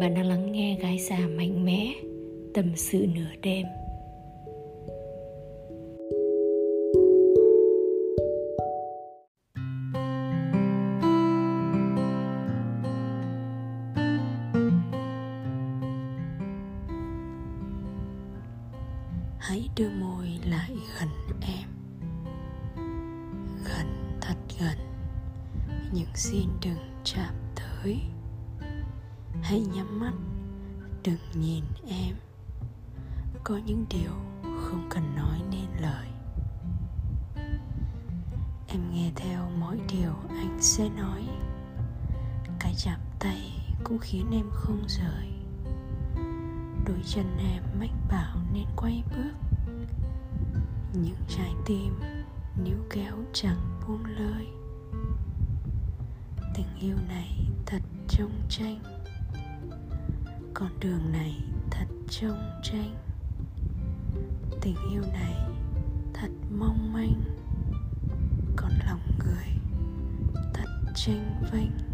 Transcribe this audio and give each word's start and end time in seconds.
Bạn 0.00 0.14
đang 0.14 0.26
lắng 0.26 0.52
nghe 0.52 0.76
gái 0.80 0.98
già 0.98 1.18
mạnh 1.18 1.64
mẽ, 1.64 1.94
Tâm 2.54 2.76
sự 2.76 3.06
nửa 3.14 3.30
đêm. 3.42 3.66
Hãy 19.38 19.68
đưa 19.76 19.90
môi 19.90 20.26
lại 20.50 20.70
gần 21.00 21.08
em. 21.40 21.68
Gần 23.64 24.18
thật 24.20 24.36
gần. 24.60 24.78
Nhưng 25.92 26.06
xin 26.14 26.48
đừng 26.62 26.78
chạm 27.04 27.34
tới 27.54 27.98
hãy 29.52 29.60
nhắm 29.74 30.00
mắt, 30.00 30.12
đừng 31.04 31.18
nhìn 31.34 31.64
em. 31.88 32.16
Có 33.44 33.60
những 33.66 33.84
điều 33.90 34.12
không 34.60 34.86
cần 34.90 35.16
nói 35.16 35.40
nên 35.50 35.66
lời. 35.80 36.06
Em 38.68 38.80
nghe 38.94 39.12
theo 39.16 39.50
mỗi 39.58 39.80
điều 39.92 40.12
anh 40.28 40.58
sẽ 40.60 40.88
nói. 40.88 41.28
Cái 42.60 42.74
chạm 42.78 43.00
tay 43.18 43.52
cũng 43.84 43.98
khiến 43.98 44.26
em 44.32 44.50
không 44.52 44.84
rời. 44.88 45.28
Đôi 46.86 46.98
chân 47.04 47.36
em 47.38 47.62
mách 47.80 48.08
bảo 48.10 48.36
nên 48.52 48.66
quay 48.76 49.02
bước. 49.10 49.32
Những 50.92 51.20
trái 51.28 51.54
tim 51.66 52.00
níu 52.64 52.76
kéo 52.90 53.16
chẳng 53.32 53.80
buông 53.88 54.04
lơi. 54.04 54.46
Tình 56.54 56.78
yêu 56.80 56.96
này 57.08 57.48
thật 57.66 57.82
trông 58.08 58.32
tranh 58.48 59.01
con 60.62 60.80
đường 60.80 61.12
này 61.12 61.44
thật 61.70 61.86
trông 62.10 62.60
tranh. 62.62 62.94
Tình 64.60 64.76
yêu 64.92 65.02
này 65.12 65.34
thật 66.14 66.28
mong 66.50 66.92
manh. 66.92 67.22
Còn 68.56 68.72
lòng 68.86 69.00
người 69.18 69.46
thật 70.54 70.92
tranh 70.94 71.42
vênh. 71.52 71.91